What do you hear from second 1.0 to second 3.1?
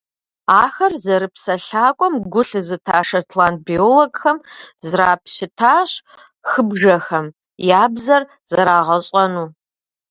зэрыпсэлъакӏуэм гу лъызыта